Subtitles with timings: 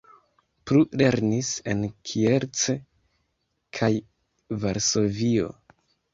[0.69, 2.75] Plu lernis en Kielce
[3.81, 3.93] kaj
[4.67, 5.55] Varsovio.